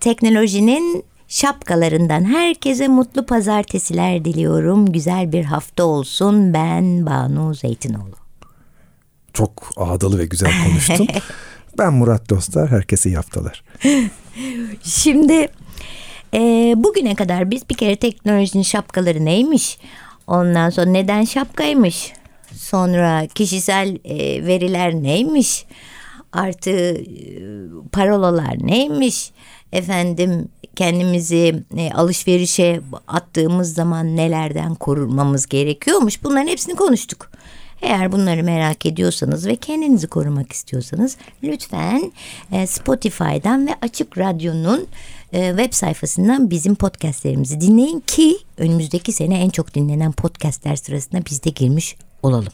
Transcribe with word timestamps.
Teknolojinin 0.00 1.04
şapkalarından 1.28 2.24
herkese 2.24 2.88
mutlu 2.88 3.26
pazartesiler 3.26 4.24
diliyorum. 4.24 4.92
Güzel 4.92 5.32
bir 5.32 5.44
hafta 5.44 5.84
olsun. 5.84 6.54
Ben 6.54 7.06
Banu 7.06 7.54
Zeytinoğlu. 7.54 8.14
Çok 9.32 9.70
ağdalı 9.76 10.18
ve 10.18 10.26
güzel 10.26 10.50
konuştun. 10.66 11.08
ben 11.78 11.92
Murat 11.92 12.30
Dostlar. 12.30 12.70
Herkese 12.70 13.10
iyi 13.10 13.16
haftalar. 13.16 13.64
Şimdi 14.82 15.48
e, 16.34 16.74
bugüne 16.76 17.14
kadar 17.14 17.50
biz 17.50 17.68
bir 17.70 17.74
kere 17.74 17.96
teknolojinin 17.96 18.62
şapkaları 18.62 19.24
neymiş? 19.24 19.78
Ondan 20.26 20.70
sonra 20.70 20.90
neden 20.90 21.24
şapkaymış? 21.24 22.12
Sonra 22.52 23.26
kişisel 23.26 23.98
e, 24.04 24.46
veriler 24.46 24.94
neymiş? 24.94 25.66
Artı 26.32 26.70
e, 26.70 26.98
parolalar 27.92 28.66
neymiş? 28.66 29.30
Efendim 29.72 30.48
kendimizi 30.76 31.62
e, 31.76 31.90
alışverişe 31.92 32.80
attığımız 33.08 33.74
zaman 33.74 34.16
nelerden 34.16 34.74
korunmamız 34.74 35.46
gerekiyormuş 35.46 36.24
bunların 36.24 36.48
hepsini 36.48 36.74
konuştuk. 36.74 37.30
Eğer 37.82 38.12
bunları 38.12 38.44
merak 38.44 38.86
ediyorsanız 38.86 39.46
ve 39.46 39.56
kendinizi 39.56 40.06
korumak 40.06 40.52
istiyorsanız 40.52 41.16
lütfen 41.42 42.12
e, 42.52 42.66
Spotify'dan 42.66 43.66
ve 43.66 43.70
Açık 43.82 44.18
Radyo'nun 44.18 44.86
e, 45.32 45.48
web 45.48 45.72
sayfasından 45.72 46.50
bizim 46.50 46.74
podcastlerimizi 46.74 47.60
dinleyin 47.60 48.00
ki 48.00 48.38
önümüzdeki 48.56 49.12
sene 49.12 49.40
en 49.40 49.50
çok 49.50 49.74
dinlenen 49.74 50.12
podcastler 50.12 50.76
sırasında 50.76 51.22
biz 51.30 51.44
de 51.44 51.50
girmiş 51.50 51.96
olalım. 52.22 52.52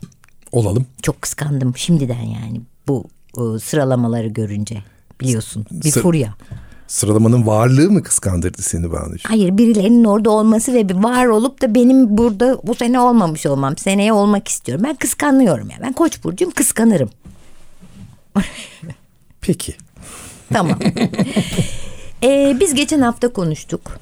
Olalım. 0.53 0.87
Çok 1.03 1.22
kıskandım 1.22 1.77
şimdiden 1.77 2.22
yani 2.22 2.61
bu 2.89 3.05
e, 3.39 3.59
sıralamaları 3.59 4.28
görünce 4.28 4.83
biliyorsun 5.20 5.67
bir 5.70 5.91
Sır- 5.91 6.03
furya. 6.03 6.34
Sıralamanın 6.89 7.47
varlığı 7.47 7.91
mı 7.91 8.03
kıskandırdı 8.03 8.62
seni 8.62 8.92
Banu'cuğum? 8.92 9.29
Hayır 9.29 9.59
birilerinin 9.59 10.05
orada 10.05 10.31
olması 10.31 10.75
ve 10.75 10.89
bir 10.89 10.95
var 10.95 11.27
olup 11.27 11.62
da 11.62 11.75
benim 11.75 12.19
burada 12.19 12.59
bu 12.65 12.75
sene 12.75 13.01
olmamış 13.01 13.47
olmam. 13.47 13.77
Seneye 13.77 14.12
olmak 14.12 14.48
istiyorum. 14.48 14.84
Ben 14.89 14.95
kıskanıyorum 14.95 15.70
ya. 15.70 15.77
Ben 15.83 15.93
Koç 15.93 16.25
burcuyum 16.25 16.53
kıskanırım. 16.55 17.11
Peki. 19.41 19.75
Tamam. 20.53 20.78
Ee, 22.22 22.56
biz 22.60 22.75
geçen 22.75 23.00
hafta 23.00 23.33
konuştuk. 23.33 23.99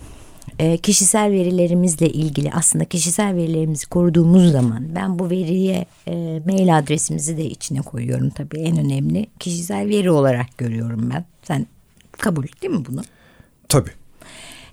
Ee, 0.58 0.76
kişisel 0.76 1.30
verilerimizle 1.30 2.08
ilgili 2.08 2.52
aslında 2.52 2.84
kişisel 2.84 3.36
verilerimizi 3.36 3.86
koruduğumuz 3.86 4.52
zaman 4.52 4.94
ben 4.94 5.18
bu 5.18 5.30
veriye 5.30 5.86
e, 6.08 6.42
mail 6.46 6.78
adresimizi 6.78 7.36
de 7.36 7.44
içine 7.44 7.80
koyuyorum 7.80 8.30
tabii 8.30 8.58
en 8.58 8.76
önemli 8.76 9.26
kişisel 9.38 9.88
veri 9.88 10.10
olarak 10.10 10.58
görüyorum 10.58 11.10
ben. 11.14 11.24
Sen 11.42 11.66
kabul 12.24 12.44
değil 12.62 12.74
mi 12.74 12.84
bunu? 12.88 13.02
Tabii. 13.68 13.90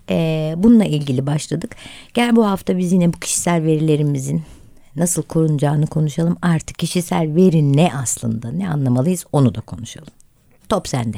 Ee, 0.10 0.54
bununla 0.58 0.86
ilgili 0.86 1.28
başladık. 1.28 1.76
Gel 2.14 2.36
bu 2.36 2.48
hafta 2.48 2.78
biz 2.78 2.92
yine 2.92 3.14
bu 3.14 3.20
kişisel 3.20 3.64
verilerimizin 3.64 4.44
nasıl 4.96 5.24
korunacağını 5.24 5.88
konuşalım. 5.88 6.38
Artık 6.42 6.80
kişisel 6.80 7.36
veri 7.36 7.78
ne 7.78 7.92
aslında 7.96 8.52
ne 8.52 8.70
anlamalıyız 8.70 9.26
onu 9.32 9.56
da 9.56 9.62
konuşalım. 9.62 10.14
Top 10.70 10.88
sende. 10.88 11.18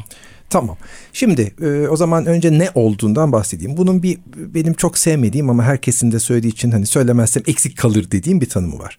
Tamam. 0.50 0.78
Şimdi 1.14 1.54
e, 1.62 1.88
o 1.88 1.96
zaman 1.96 2.26
önce 2.26 2.60
ne 2.60 2.70
olduğundan 2.76 3.32
bahsedeyim. 3.32 3.78
Bunun 3.78 4.04
bir 4.04 4.20
benim 4.36 4.74
çok 4.74 4.98
sevmediğim 4.98 5.50
ama 5.50 5.64
herkesin 5.64 6.12
de 6.12 6.20
söylediği 6.20 6.54
için 6.54 6.72
hani 6.72 6.86
söylemezsem 6.86 7.44
eksik 7.48 7.78
kalır 7.78 8.12
dediğim 8.12 8.42
bir 8.42 8.50
tanımı 8.50 8.80
var. 8.80 8.98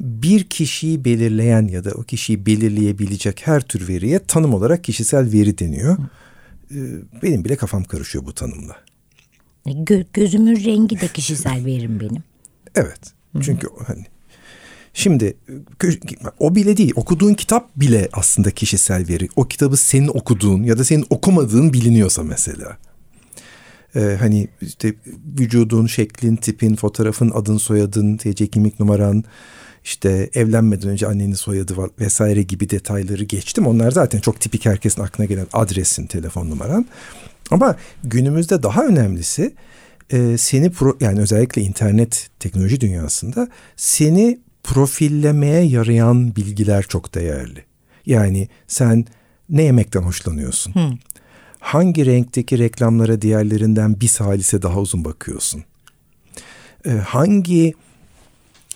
Bir 0.00 0.44
kişiyi 0.44 1.04
belirleyen 1.04 1.68
ya 1.68 1.84
da 1.84 1.90
o 1.90 2.02
kişiyi 2.02 2.46
belirleyebilecek 2.46 3.46
her 3.46 3.60
tür 3.60 3.88
veriye 3.88 4.18
tanım 4.18 4.54
olarak 4.54 4.84
kişisel 4.84 5.32
veri 5.32 5.58
deniyor. 5.58 5.96
E, 5.98 6.00
benim 7.22 7.44
bile 7.44 7.56
kafam 7.56 7.84
karışıyor 7.84 8.24
bu 8.26 8.34
tanımla. 8.34 8.76
Gö- 9.66 10.06
gözümün 10.12 10.64
rengi 10.64 11.00
de 11.00 11.08
kişisel 11.08 11.64
verim 11.64 12.00
benim. 12.00 12.22
Evet. 12.74 13.00
Çünkü 13.42 13.68
hani 13.86 14.04
şimdi 14.94 15.36
kö- 15.78 16.32
o 16.38 16.54
bile 16.54 16.76
değil. 16.76 16.92
Okuduğun 16.96 17.34
kitap 17.34 17.76
bile 17.76 18.08
aslında 18.12 18.50
kişisel 18.50 19.08
veri. 19.08 19.28
O 19.36 19.44
kitabı 19.44 19.76
senin 19.76 20.08
okuduğun 20.08 20.62
ya 20.62 20.78
da 20.78 20.84
senin 20.84 21.06
okumadığın 21.10 21.72
biliniyorsa 21.72 22.22
mesela. 22.22 22.78
Ee, 23.96 24.16
hani 24.20 24.48
işte 24.62 24.94
vücudun, 25.38 25.86
şeklin, 25.86 26.36
tipin, 26.36 26.76
fotoğrafın, 26.76 27.30
adın, 27.30 27.56
soyadın, 27.56 28.16
TC 28.16 28.46
kimlik 28.46 28.80
numaran, 28.80 29.24
işte 29.84 30.30
evlenmeden 30.34 30.90
önce 30.90 31.06
annenin 31.06 31.34
soyadı 31.34 31.76
var 31.76 31.90
vesaire 32.00 32.42
gibi 32.42 32.70
detayları 32.70 33.24
geçtim. 33.24 33.66
Onlar 33.66 33.90
zaten 33.90 34.20
çok 34.20 34.40
tipik 34.40 34.66
herkesin 34.66 35.02
aklına 35.02 35.26
gelen 35.26 35.46
adresin, 35.52 36.06
telefon 36.06 36.50
numaran. 36.50 36.86
Ama 37.50 37.76
günümüzde 38.04 38.62
daha 38.62 38.86
önemlisi 38.86 39.54
e, 40.10 40.38
seni 40.38 40.70
pro, 40.70 40.96
yani 41.00 41.20
özellikle 41.20 41.62
internet 41.62 42.28
teknoloji 42.38 42.80
dünyasında 42.80 43.48
seni 43.76 44.38
profillemeye 44.64 45.62
yarayan 45.62 46.36
bilgiler 46.36 46.82
çok 46.82 47.14
değerli. 47.14 47.64
Yani 48.06 48.48
sen 48.66 49.06
ne 49.48 49.62
yemekten 49.62 50.02
hoşlanıyorsun? 50.02 50.74
Hangi 51.60 52.06
renkteki 52.06 52.58
reklamlara 52.58 53.22
diğerlerinden 53.22 54.00
bir 54.00 54.08
salise 54.08 54.62
daha 54.62 54.80
uzun 54.80 55.04
bakıyorsun? 55.04 55.64
E, 56.84 56.90
hangi 56.90 57.74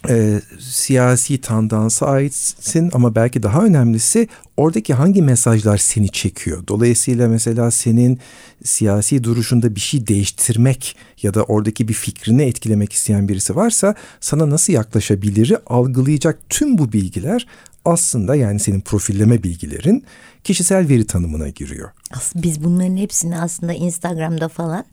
e, 0.09 0.41
siyasi 0.61 1.41
tandansa 1.41 2.07
aitsin 2.07 2.91
ama 2.93 3.15
belki 3.15 3.43
daha 3.43 3.65
önemlisi 3.65 4.29
oradaki 4.57 4.95
hangi 4.95 5.23
mesajlar 5.23 5.79
seni 5.79 6.09
çekiyor. 6.09 6.67
Dolayısıyla 6.69 7.29
mesela 7.29 7.71
senin 7.71 8.19
siyasi 8.65 9.25
duruşunda 9.25 9.75
bir 9.75 9.81
şey 9.81 10.07
değiştirmek 10.07 10.97
ya 11.23 11.35
da 11.35 11.45
oradaki 11.45 11.89
bir 11.89 11.95
fikrini 11.95 12.43
etkilemek 12.43 12.93
isteyen 12.93 13.29
birisi 13.29 13.57
varsa 13.57 13.95
sana 14.21 14.51
nasıl 14.51 14.73
yaklaşabiliri 14.73 15.59
algılayacak 15.67 16.39
tüm 16.49 16.79
bu 16.79 16.93
bilgiler 16.93 17.47
aslında 17.85 18.35
yani 18.35 18.61
senin 18.61 18.81
profilleme 18.81 19.43
bilgilerin 19.43 20.05
kişisel 20.45 20.89
veri 20.89 21.07
tanımına 21.07 21.49
giriyor. 21.49 21.91
Biz 22.35 22.65
bunların 22.65 22.97
hepsini 22.97 23.39
aslında 23.39 23.73
Instagram'da 23.73 24.49
falan 24.49 24.85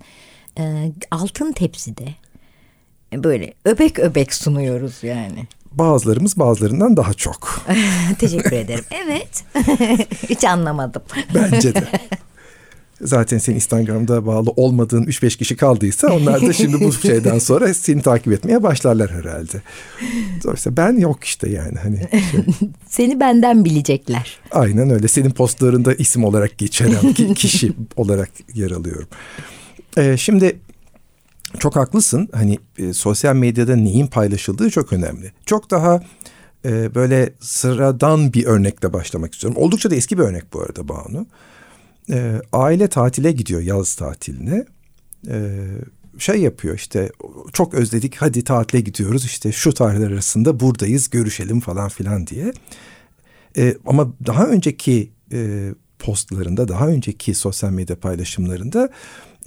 e, 0.60 0.92
altın 1.12 1.52
tepside 1.52 2.16
böyle 3.14 3.54
öbek 3.66 4.00
öbek 4.00 4.34
sunuyoruz 4.34 5.04
yani. 5.04 5.48
Bazılarımız 5.72 6.38
bazılarından 6.40 6.98
daha 6.98 7.14
çok. 7.14 7.66
Teşekkür 8.20 8.52
ederim. 8.52 8.86
Evet. 9.06 9.44
Hiç 10.30 10.44
anlamadım. 10.44 11.02
Bence 11.36 11.76
de. 11.76 11.84
Zaten 13.02 13.38
senin 13.38 13.56
Instagram'da 13.56 14.26
bağlı 14.26 14.50
olmadığın 14.50 15.04
3-5 15.04 15.38
kişi 15.38 15.56
kaldıysa 15.56 16.08
onlar 16.08 16.42
da 16.42 16.54
şimdi 16.54 16.82
bu 16.86 16.94
şeyden 16.94 17.40
sonra 17.40 17.74
seni 17.74 18.02
takip 18.02 18.34
etmeye 18.34 18.64
başlarlar 18.64 19.12
herhalde. 19.12 19.62
Dolayısıyla 20.44 20.78
ben 20.78 21.00
yok 21.00 21.24
işte 21.24 21.50
yani 21.50 21.78
hani 21.78 21.98
şey, 22.32 22.40
Seni 22.90 23.20
benden 23.20 23.66
bilecekler. 23.66 24.38
aynen 24.52 24.90
öyle 24.90 25.08
senin 25.08 25.32
postlarında 25.32 25.94
isim 25.94 26.24
olarak 26.24 26.58
geçeren 26.58 27.14
ki- 27.14 27.34
kişi 27.34 27.74
olarak 27.96 28.30
yer 28.54 28.72
alıyorum. 28.72 29.08
Ee, 29.98 30.18
şimdi 30.18 30.60
çok 31.60 31.76
haklısın 31.76 32.30
hani 32.34 32.60
e, 32.78 32.94
sosyal 32.94 33.36
medyada 33.36 33.76
neyin 33.76 34.08
paylaşıldığı 34.08 34.70
çok 34.70 34.94
önemli. 34.94 35.32
Çok 35.46 35.72
daha 35.72 36.04
e, 36.66 36.96
böyle 36.96 37.34
sıradan 37.40 38.34
bir 38.34 38.46
örnekle 38.46 38.94
başlamak 38.94 39.34
istiyorum. 39.34 39.62
Oldukça 39.62 39.92
da 39.92 39.96
eski 39.96 40.18
bir 40.18 40.24
örnek 40.24 40.54
bu 40.54 40.62
arada 40.62 40.88
Banu. 40.88 41.28
E, 42.10 42.42
aile 42.54 42.88
tatile 42.88 43.32
gidiyor 43.32 43.62
yaz 43.62 43.96
tatiline. 43.96 44.66
E, 45.28 45.68
şey 46.20 46.38
yapıyor 46.38 46.76
işte 46.76 47.12
çok 47.54 47.74
özledik 47.74 48.16
hadi 48.16 48.44
tatile 48.44 48.82
gidiyoruz 48.82 49.26
işte 49.26 49.52
şu 49.52 49.74
tarihler 49.74 50.12
arasında 50.12 50.60
buradayız 50.60 51.10
görüşelim 51.10 51.60
falan 51.60 51.90
filan 51.90 52.28
diye. 52.28 52.54
E, 53.58 53.76
ama 53.86 54.14
daha 54.28 54.48
önceki 54.48 55.12
e, 55.32 55.70
postlarında 56.00 56.68
daha 56.68 56.88
önceki 56.88 57.34
sosyal 57.34 57.72
medya 57.72 58.00
paylaşımlarında 58.00 58.90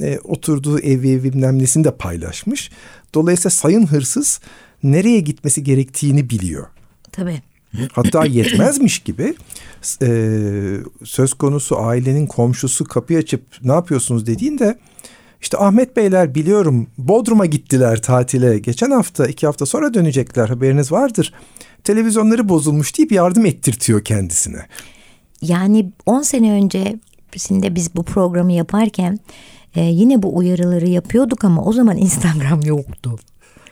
e, 0.00 0.19
oturduğu 0.19 0.79
evi 0.79 1.25
bilmem 1.25 1.58
nesini 1.58 1.85
de 1.85 1.96
paylaşmış. 1.96 2.70
Dolayısıyla 3.14 3.50
sayın 3.50 3.87
hırsız 3.87 4.41
nereye 4.82 5.20
gitmesi 5.20 5.64
gerektiğini 5.64 6.31
biliyor. 6.31 6.67
Tabii. 7.12 7.43
Hatta 7.93 8.25
yetmezmiş 8.25 8.99
gibi 8.99 9.35
e, 10.02 10.08
söz 11.05 11.35
konusu 11.35 11.79
ailenin 11.79 12.26
komşusu 12.26 12.85
kapıyı 12.85 13.19
açıp 13.19 13.43
ne 13.62 13.73
yapıyorsunuz 13.73 14.26
dediğinde 14.26 14.79
işte 15.41 15.58
Ahmet 15.58 15.96
Beyler 15.96 16.35
biliyorum 16.35 16.87
Bodrum'a 16.99 17.46
gittiler 17.46 18.02
tatile. 18.02 18.58
Geçen 18.58 18.91
hafta 18.91 19.26
iki 19.26 19.46
hafta 19.46 19.67
sonra 19.67 19.94
dönecekler 19.94 20.49
haberiniz 20.49 20.93
vardır. 20.93 21.32
Televizyonları 21.85 22.49
bozulmuş 22.49 22.99
deyip 22.99 23.12
yardım 23.12 23.46
ettirtiyor 23.46 24.05
kendisine. 24.05 24.67
Yani 25.43 25.93
10 26.06 26.23
sene 26.23 26.52
öncesinde 26.52 27.75
biz 27.75 27.94
bu 27.96 28.05
programı 28.05 28.52
yaparken 28.52 29.19
e, 29.76 29.82
yine 29.82 30.22
bu 30.22 30.36
uyarıları 30.36 30.88
yapıyorduk 30.88 31.44
ama 31.44 31.64
o 31.64 31.72
zaman 31.72 31.96
Instagram 31.96 32.60
yoktu. 32.64 33.18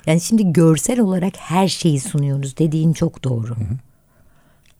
Yani 0.07 0.21
şimdi 0.21 0.53
görsel 0.53 1.01
olarak 1.01 1.37
her 1.37 1.69
şeyi 1.69 2.01
sunuyoruz 2.01 2.59
dediğin 2.59 2.93
çok 2.93 3.25
doğru. 3.25 3.49
Hı 3.57 3.61
hı. 3.61 3.79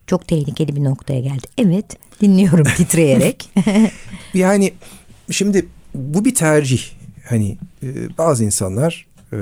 Çok 0.07 0.29
tehlikeli 0.29 0.77
bir 0.77 0.85
noktaya 0.85 1.21
geldi. 1.21 1.47
Evet 1.59 1.97
dinliyorum 2.21 2.65
titreyerek. 2.77 3.51
yani 4.35 4.73
şimdi 5.31 5.67
bu 5.95 6.25
bir 6.25 6.35
tercih. 6.35 6.83
Hani 7.29 7.59
e, 7.83 8.19
bazı 8.19 8.45
insanlar 8.45 9.07
e, 9.33 9.39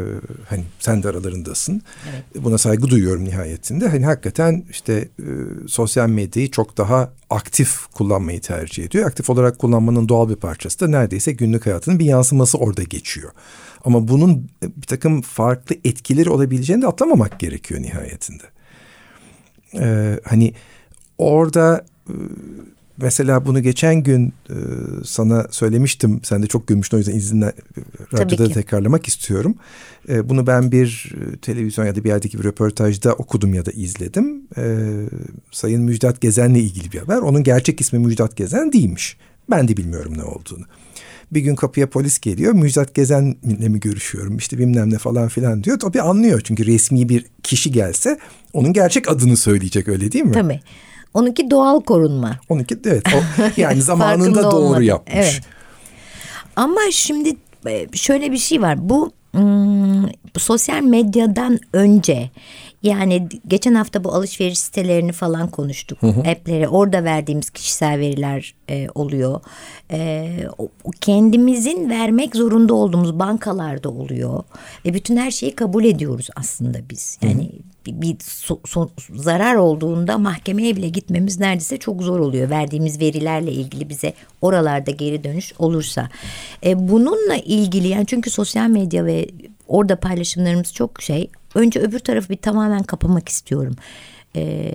hani 0.48 0.64
sen 0.78 1.02
de 1.02 1.08
aralarındasın. 1.08 1.82
Evet. 2.10 2.44
Buna 2.44 2.58
saygı 2.58 2.88
duyuyorum 2.88 3.24
nihayetinde. 3.24 3.88
Hani 3.88 4.04
hakikaten 4.04 4.64
işte 4.70 5.08
e, 5.18 5.26
sosyal 5.68 6.08
medyayı 6.08 6.50
çok 6.50 6.76
daha 6.76 7.12
aktif 7.30 7.86
kullanmayı 7.86 8.40
tercih 8.40 8.84
ediyor. 8.84 9.06
Aktif 9.06 9.30
olarak 9.30 9.58
kullanmanın 9.58 10.08
doğal 10.08 10.28
bir 10.28 10.36
parçası 10.36 10.80
da 10.80 10.88
neredeyse 10.88 11.32
günlük 11.32 11.66
hayatının 11.66 11.98
bir 11.98 12.04
yansıması 12.04 12.58
orada 12.58 12.82
geçiyor. 12.82 13.30
Ama 13.84 14.08
bunun 14.08 14.50
bir 14.62 14.86
takım 14.86 15.22
farklı 15.22 15.76
etkileri 15.84 16.30
olabileceğini 16.30 16.82
de 16.82 16.86
atlamamak 16.86 17.40
gerekiyor 17.40 17.82
nihayetinde. 17.82 18.44
Ee, 19.74 20.20
hani 20.24 20.54
orada 21.18 21.84
mesela 23.02 23.46
bunu 23.46 23.62
geçen 23.62 23.94
gün 24.02 24.32
e, 24.50 24.56
sana 25.04 25.46
söylemiştim. 25.50 26.20
Sen 26.22 26.42
de 26.42 26.46
çok 26.46 26.66
gülmüştün 26.66 26.96
o 26.96 26.98
yüzden 26.98 27.14
izinle 27.14 27.52
radyoda 28.12 28.52
tekrarlamak 28.52 29.08
istiyorum. 29.08 29.54
E, 30.08 30.28
bunu 30.28 30.46
ben 30.46 30.72
bir 30.72 31.12
e, 31.14 31.36
televizyon 31.36 31.86
ya 31.86 31.96
da 31.96 32.04
bir 32.04 32.08
yerdeki 32.08 32.38
bir 32.38 32.44
röportajda 32.44 33.12
okudum 33.12 33.54
ya 33.54 33.66
da 33.66 33.70
izledim. 33.70 34.42
E, 34.56 34.76
Sayın 35.50 35.82
Müjdat 35.82 36.20
Gezen'le 36.20 36.54
ilgili 36.54 36.92
bir 36.92 36.98
haber. 36.98 37.16
Onun 37.16 37.42
gerçek 37.42 37.80
ismi 37.80 37.98
Müjdat 37.98 38.36
Gezen 38.36 38.72
değilmiş. 38.72 39.16
Ben 39.50 39.68
de 39.68 39.76
bilmiyorum 39.76 40.18
ne 40.18 40.24
olduğunu. 40.24 40.64
Bir 41.32 41.40
gün 41.40 41.54
kapıya 41.54 41.90
polis 41.90 42.18
geliyor. 42.18 42.52
Müjdat 42.52 42.94
Gezen'le 42.94 43.68
mi 43.68 43.80
görüşüyorum 43.80 44.36
işte 44.36 44.58
bilmem 44.58 44.90
ne 44.90 44.98
falan 44.98 45.28
filan 45.28 45.64
diyor. 45.64 45.78
Tabii 45.78 46.02
anlıyor 46.02 46.40
çünkü 46.44 46.66
resmi 46.66 47.08
bir 47.08 47.26
kişi 47.42 47.72
gelse 47.72 48.18
onun 48.52 48.72
gerçek 48.72 49.10
adını 49.10 49.36
söyleyecek 49.36 49.88
öyle 49.88 50.12
değil 50.12 50.24
mi? 50.24 50.32
Tabii. 50.32 50.60
Onunki 51.14 51.50
doğal 51.50 51.80
korunma. 51.80 52.40
Onunki 52.48 52.78
evet. 52.84 53.06
O, 53.14 53.42
yani 53.60 53.82
zamanında 53.82 54.42
doğru 54.42 54.56
olmadı. 54.56 54.84
yapmış. 54.84 55.14
Evet. 55.16 55.40
Ama 56.56 56.80
şimdi 56.90 57.36
e, 57.66 57.86
şöyle 57.92 58.32
bir 58.32 58.38
şey 58.38 58.62
var. 58.62 58.88
Bu 58.88 59.12
hmm, 59.32 60.04
sosyal 60.38 60.82
medyadan 60.82 61.58
önce 61.72 62.30
yani 62.82 63.28
geçen 63.48 63.74
hafta 63.74 64.04
bu 64.04 64.14
alışveriş 64.14 64.58
sitelerini 64.58 65.12
falan 65.12 65.50
konuştuk. 65.50 66.02
Hı 66.02 66.06
hı. 66.06 66.20
App'leri 66.20 66.68
orada 66.68 67.04
verdiğimiz 67.04 67.50
kişisel 67.50 67.98
veriler 67.98 68.54
e, 68.68 68.88
oluyor. 68.94 69.40
E, 69.92 70.28
kendimizin 71.00 71.90
vermek 71.90 72.36
zorunda 72.36 72.74
olduğumuz 72.74 73.18
bankalarda 73.18 73.90
oluyor. 73.90 74.42
Ve 74.84 74.94
bütün 74.94 75.16
her 75.16 75.30
şeyi 75.30 75.54
kabul 75.54 75.84
ediyoruz 75.84 76.28
aslında 76.36 76.78
biz. 76.90 77.18
Yani 77.22 77.42
hı 77.42 77.46
hı 77.46 77.70
bir, 77.86 78.00
bir 78.00 78.16
so, 78.20 78.60
so, 78.66 78.90
zarar 79.14 79.54
olduğunda 79.54 80.18
mahkemeye 80.18 80.76
bile 80.76 80.88
gitmemiz 80.88 81.40
neredeyse 81.40 81.76
çok 81.76 82.02
zor 82.02 82.20
oluyor. 82.20 82.50
Verdiğimiz 82.50 83.00
verilerle 83.00 83.52
ilgili 83.52 83.88
bize 83.88 84.12
oralarda 84.40 84.90
geri 84.90 85.24
dönüş 85.24 85.52
olursa. 85.58 86.08
E, 86.64 86.88
bununla 86.88 87.36
ilgili 87.36 87.88
yani 87.88 88.06
çünkü 88.06 88.30
sosyal 88.30 88.68
medya 88.68 89.04
ve 89.04 89.26
orada 89.68 89.96
paylaşımlarımız 89.96 90.74
çok 90.74 91.02
şey. 91.02 91.30
Önce 91.54 91.80
öbür 91.80 91.98
tarafı 91.98 92.28
bir 92.28 92.36
tamamen 92.36 92.82
kapamak 92.82 93.28
istiyorum. 93.28 93.76
E, 94.36 94.74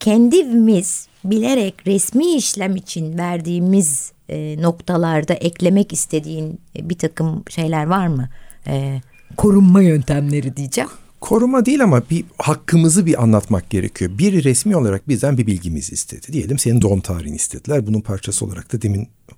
kendimiz 0.00 1.08
bilerek 1.24 1.86
resmi 1.86 2.34
işlem 2.34 2.76
için 2.76 3.18
verdiğimiz 3.18 4.12
e, 4.28 4.62
noktalarda 4.62 5.34
eklemek 5.34 5.92
istediğin 5.92 6.60
bir 6.80 6.98
takım 6.98 7.44
şeyler 7.48 7.86
var 7.86 8.06
mı? 8.06 8.28
E, 8.66 9.00
korunma 9.36 9.82
yöntemleri 9.82 10.56
diyeceğim 10.56 10.90
koruma 11.20 11.66
değil 11.66 11.84
ama 11.84 12.02
bir 12.10 12.24
hakkımızı 12.38 13.06
bir 13.06 13.22
anlatmak 13.22 13.70
gerekiyor. 13.70 14.18
Biri 14.18 14.44
resmi 14.44 14.76
olarak 14.76 15.08
bizden 15.08 15.38
bir 15.38 15.46
bilgimizi 15.46 15.92
istedi. 15.92 16.32
Diyelim 16.32 16.58
senin 16.58 16.80
doğum 16.80 17.00
tarihini 17.00 17.36
istediler. 17.36 17.86
Bunun 17.86 18.00
parçası 18.00 18.46
olarak 18.46 18.72
da 18.72 18.82
demin 18.82 19.02
e, 19.02 19.32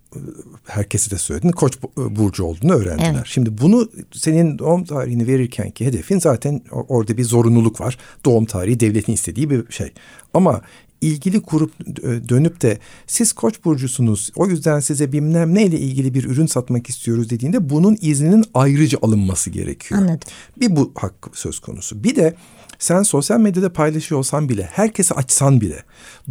herkese 0.64 1.10
de 1.10 1.18
söyledin. 1.18 1.50
Koç 1.50 1.76
e, 1.76 2.16
burcu 2.16 2.44
olduğunu 2.44 2.72
öğrendiler. 2.72 3.14
Evet. 3.14 3.26
Şimdi 3.26 3.58
bunu 3.58 3.90
senin 4.12 4.58
doğum 4.58 4.84
tarihini 4.84 5.26
verirken 5.26 5.70
ki 5.70 5.86
hedefin 5.86 6.18
zaten 6.18 6.60
orada 6.70 7.16
bir 7.16 7.24
zorunluluk 7.24 7.80
var. 7.80 7.98
Doğum 8.24 8.44
tarihi 8.44 8.80
devletin 8.80 9.12
istediği 9.12 9.50
bir 9.50 9.72
şey. 9.72 9.92
Ama 10.34 10.62
ilgili 11.02 11.42
kurup 11.42 11.72
e, 11.80 12.28
dönüp 12.28 12.62
de 12.62 12.78
siz 13.06 13.32
koç 13.32 13.64
burcusunuz 13.64 14.30
o 14.36 14.46
yüzden 14.46 14.80
size 14.80 15.12
bilmem 15.12 15.54
neyle 15.54 15.78
ilgili 15.78 16.14
bir 16.14 16.24
ürün 16.24 16.46
satmak 16.46 16.88
istiyoruz 16.88 17.30
dediğinde 17.30 17.70
bunun 17.70 17.98
izninin 18.00 18.44
ayrıca 18.54 18.98
alınması 19.02 19.50
gerekiyor. 19.50 20.00
Anladım. 20.00 20.28
Bir 20.60 20.76
bu 20.76 20.92
hak 20.94 21.14
söz 21.32 21.58
konusu. 21.58 22.04
Bir 22.04 22.16
de 22.16 22.34
sen 22.82 23.02
sosyal 23.02 23.40
medyada 23.40 23.72
paylaşıyor 23.72 24.18
olsan 24.18 24.48
bile, 24.48 24.62
herkese 24.62 25.14
açsan 25.14 25.60
bile, 25.60 25.82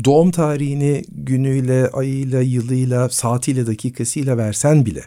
doğum 0.05 0.31
tarihini 0.31 1.03
günüyle, 1.09 1.87
ayıyla, 1.87 2.41
yılıyla, 2.41 3.09
saatiyle, 3.09 3.67
dakikasıyla 3.67 4.37
versen 4.37 4.85
bile, 4.85 5.01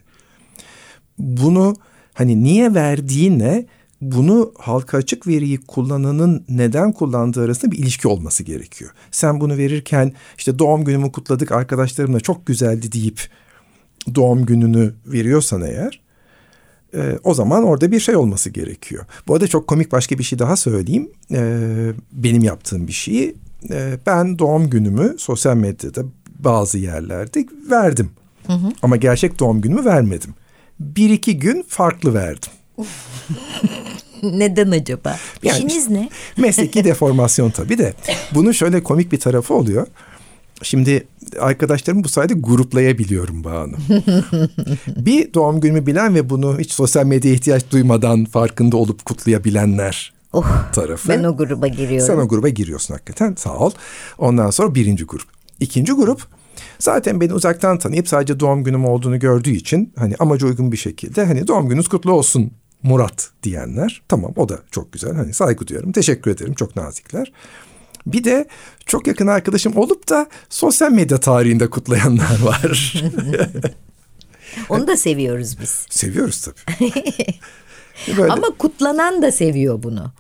bunu 1.19 1.76
hani 2.14 2.44
niye 2.44 2.75
verdiğine 2.75 3.67
bunu 4.00 4.52
halka 4.58 4.99
açık 4.99 5.26
veriyi 5.26 5.61
kullananın 5.61 6.45
neden 6.49 6.92
kullandığı 6.92 7.45
arasında 7.45 7.73
bir 7.73 7.78
ilişki 7.78 8.09
olması 8.09 8.42
gerekiyor. 8.42 8.90
Sen 9.11 9.40
bunu 9.40 9.57
verirken 9.57 10.12
işte 10.38 10.59
doğum 10.59 10.85
günümü 10.85 11.12
kutladık 11.12 11.52
arkadaşlarımla 11.52 12.21
çok 12.21 12.47
güzeldi 12.47 12.92
deyip 12.92 13.28
doğum 14.14 14.47
gününü 14.47 14.95
veriyorsan 15.07 15.62
eğer 15.62 16.03
e, 16.95 17.19
o 17.25 17.35
zaman 17.35 17.65
orada 17.65 17.93
bir 17.93 18.01
şey 18.01 18.17
olması 18.17 18.51
gerekiyor. 18.51 19.05
Bu 19.29 19.35
arada 19.35 19.47
çok 19.47 19.67
komik 19.67 19.93
başka 19.93 20.19
bir 20.19 20.25
şey 20.25 20.39
daha 20.39 20.57
söyleyeyim. 20.57 21.11
E, 21.33 21.43
benim 22.13 22.43
yaptığım 22.43 22.87
bir 22.87 22.93
şeyi 22.93 23.35
e, 23.71 23.99
ben 24.07 24.39
doğum 24.39 24.71
günümü 24.71 25.15
sosyal 25.19 25.57
medyada 25.57 26.03
bazı 26.39 26.79
yerlerde 26.79 27.47
verdim. 27.71 28.11
Hı 28.47 28.53
hı. 28.53 28.73
Ama 28.83 28.97
gerçek 28.97 29.39
doğum 29.39 29.61
günümü 29.61 29.85
vermedim. 29.85 30.35
Bir 30.81 31.11
iki 31.11 31.39
gün 31.39 31.65
farklı 31.69 32.15
verdim. 32.15 32.53
Neden 34.23 34.71
acaba? 34.71 35.17
Yani, 35.43 35.59
İşiniz 35.59 35.91
ne? 35.91 36.09
Mesleki 36.37 36.85
deformasyon 36.85 37.51
tabii 37.51 37.79
de. 37.79 37.95
Bunun 38.35 38.53
şöyle 38.53 38.83
komik 38.83 39.13
bir 39.13 39.21
tarafı 39.21 39.55
oluyor. 39.55 39.87
Şimdi 40.62 41.06
arkadaşlarımı 41.40 42.04
bu 42.04 42.08
sayede 42.08 42.34
gruplayabiliyorum 42.34 43.44
Banu. 43.44 43.73
bir 44.96 45.34
doğum 45.34 45.61
günümü 45.61 45.87
bilen 45.87 46.14
ve 46.14 46.30
bunu 46.30 46.58
hiç 46.58 46.73
sosyal 46.73 47.06
medyaya 47.06 47.34
ihtiyaç 47.34 47.70
duymadan 47.70 48.25
farkında 48.25 48.76
olup 48.76 49.04
kutlayabilenler 49.04 50.12
oh, 50.32 50.46
tarafı. 50.73 51.08
Ben 51.08 51.25
o 51.25 51.37
gruba 51.37 51.66
giriyorum. 51.66 52.06
Sen 52.06 52.16
o 52.16 52.28
gruba 52.28 52.49
giriyorsun 52.49 52.94
hakikaten 52.94 53.34
sağ 53.38 53.58
ol. 53.58 53.70
Ondan 54.18 54.50
sonra 54.50 54.75
birinci 54.75 55.04
grup. 55.04 55.26
İkinci 55.61 55.92
grup 55.92 56.26
zaten 56.78 57.20
beni 57.20 57.34
uzaktan 57.34 57.78
tanıyıp 57.78 58.08
sadece 58.08 58.40
doğum 58.40 58.64
günüm 58.64 58.84
olduğunu 58.84 59.18
gördüğü 59.18 59.50
için 59.50 59.92
hani 59.96 60.14
amaca 60.18 60.46
uygun 60.46 60.73
bir 60.73 60.76
şekilde 60.76 61.25
hani 61.25 61.49
doğum 61.49 61.68
gününüz 61.68 61.88
kutlu 61.88 62.12
olsun 62.12 62.50
Murat 62.82 63.30
diyenler. 63.42 64.02
Tamam 64.08 64.32
o 64.37 64.49
da 64.49 64.58
çok 64.70 64.92
güzel. 64.92 65.14
Hani 65.14 65.34
saygı 65.34 65.66
duyuyorum. 65.66 65.92
Teşekkür 65.92 66.30
ederim. 66.30 66.54
Çok 66.54 66.76
nazikler. 66.76 67.32
Bir 68.06 68.25
de 68.25 68.46
çok 68.87 69.06
yakın 69.06 69.26
arkadaşım 69.26 69.76
olup 69.76 70.08
da 70.08 70.26
sosyal 70.49 70.90
medya 70.90 71.20
tarihinde 71.20 71.70
kutlayanlar 71.70 72.42
var. 72.42 72.94
Onu 74.68 74.87
da 74.87 74.96
seviyoruz 74.96 75.61
biz. 75.61 75.87
Seviyoruz 75.90 76.40
tabii. 76.40 76.92
Böyle. 78.16 78.32
Ama 78.32 78.46
kutlanan 78.58 79.23
da 79.23 79.32
seviyor 79.32 79.82
bunu. 79.82 80.12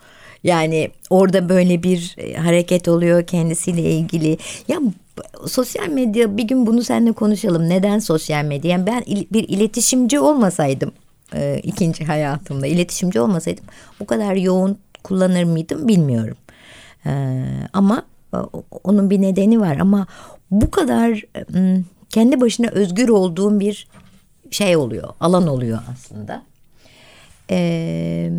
Yani 0.44 0.90
orada 1.10 1.48
böyle 1.48 1.82
bir 1.82 2.14
e, 2.18 2.34
hareket 2.34 2.88
oluyor 2.88 3.26
kendisiyle 3.26 3.90
ilgili. 3.90 4.38
Ya 4.68 4.78
sosyal 5.46 5.88
medya 5.88 6.36
bir 6.36 6.42
gün 6.42 6.66
bunu 6.66 6.82
seninle 6.82 7.12
konuşalım. 7.12 7.68
Neden 7.68 7.98
sosyal 7.98 8.44
medya? 8.44 8.70
Yani 8.70 8.86
ben 8.86 9.04
bir 9.06 9.48
iletişimci 9.48 10.20
olmasaydım 10.20 10.92
e, 11.34 11.60
ikinci 11.62 12.04
hayatımda 12.04 12.66
iletişimci 12.66 13.20
olmasaydım 13.20 13.64
bu 14.00 14.06
kadar 14.06 14.34
yoğun 14.34 14.78
kullanır 15.02 15.44
mıydım 15.44 15.88
bilmiyorum. 15.88 16.36
E, 17.06 17.42
ama 17.72 18.02
e, 18.34 18.36
onun 18.84 19.10
bir 19.10 19.22
nedeni 19.22 19.60
var 19.60 19.76
ama 19.76 20.06
bu 20.50 20.70
kadar 20.70 21.22
kendi 22.10 22.40
başına 22.40 22.68
özgür 22.68 23.08
olduğun 23.08 23.60
bir 23.60 23.88
şey 24.50 24.76
oluyor, 24.76 25.08
alan 25.20 25.46
oluyor 25.46 25.78
aslında. 25.92 26.42
Ee, 27.50 28.30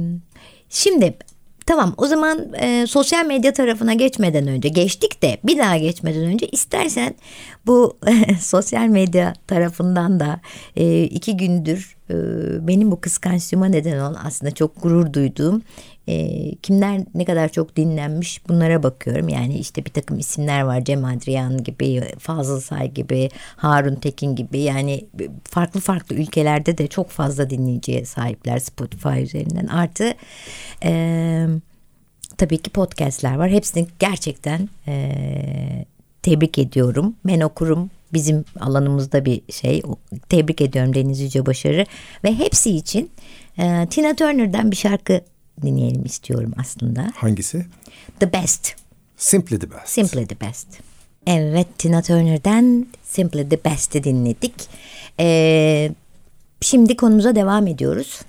şimdi 0.70 1.18
tamam 1.66 1.94
o 1.98 2.08
zaman 2.08 2.54
e, 2.54 2.88
sosyal 2.88 3.26
medya 3.26 3.54
tarafına 3.54 3.94
geçmeden 3.94 4.48
önce 4.48 4.70
geçtik 4.70 5.22
de 5.22 5.38
bir 5.44 5.58
daha 5.58 5.78
geçmeden 5.78 6.24
önce 6.24 6.48
istersen 6.48 7.16
bu 7.66 7.98
sosyal 8.40 8.88
medya 8.88 9.34
tarafından 9.48 10.20
da 10.20 10.40
e, 10.76 11.04
iki 11.04 11.38
gündür 11.38 11.96
benim 12.68 12.92
bu 12.92 13.02
kıskançlığıma 13.02 13.66
neden 13.66 14.00
olan 14.00 14.18
aslında 14.26 14.52
çok 14.52 14.84
gurur 14.84 15.14
duyduğum 15.14 15.62
e, 16.08 16.56
kimler 16.56 17.02
ne 17.16 17.26
kadar 17.26 17.50
çok 17.50 17.76
dinlenmiş 17.76 18.50
bunlara 18.50 18.84
bakıyorum. 18.84 19.30
Yani 19.30 19.58
işte 19.58 19.86
bir 19.86 19.92
takım 19.92 20.20
isimler 20.20 20.62
var 20.62 20.84
Cem 20.84 21.06
Adrian 21.06 21.64
gibi, 21.64 22.02
Fazıl 22.20 22.60
Say 22.62 22.92
gibi, 22.92 23.30
Harun 23.56 23.96
Tekin 23.96 24.36
gibi 24.36 24.60
yani 24.60 25.06
farklı 25.44 25.80
farklı 25.80 26.16
ülkelerde 26.16 26.78
de 26.78 26.88
çok 26.88 27.10
fazla 27.10 27.50
dinleyiciye 27.50 28.06
sahipler 28.06 28.60
Spotify 28.60 29.24
üzerinden. 29.24 29.68
Artı 29.68 30.14
e, 30.84 31.46
tabii 32.38 32.58
ki 32.58 32.70
podcastler 32.70 33.36
var. 33.36 33.50
Hepsini 33.50 33.88
gerçekten 34.00 34.70
e, 34.88 35.86
tebrik 36.22 36.58
ediyorum. 36.58 37.16
Ben 37.26 37.40
okurum 37.40 37.90
bizim 38.14 38.46
alanımızda 38.60 39.26
bir 39.26 39.42
şey. 39.52 39.82
Tebrik 40.30 40.62
ediyorum 40.62 40.96
Deniz 40.96 41.20
Yüce 41.20 41.46
Başarı 41.46 41.86
ve 42.24 42.34
hepsi 42.34 42.76
için 42.76 43.12
e, 43.58 43.88
Tina 43.90 44.16
Turner'dan 44.16 44.72
bir 44.72 44.76
şarkı 44.76 45.22
dinleyelim 45.62 46.06
istiyorum 46.06 46.54
aslında. 46.60 47.12
Hangisi? 47.16 47.66
The 48.20 48.34
Best. 48.34 48.76
Simply 49.18 49.60
the 49.60 49.72
Best. 49.72 49.88
Simply 49.88 50.28
the 50.28 50.40
Best. 50.42 50.68
Evet 51.28 51.68
Tina 51.78 52.02
Turner'dan 52.02 52.88
Simply 53.04 53.50
the 53.50 53.64
Best'i 53.66 54.04
dinledik. 54.04 54.54
Ee, 55.20 55.92
şimdi 56.62 56.98
konumuza 56.98 57.36
devam 57.36 57.68
ediyoruz. 57.68 58.22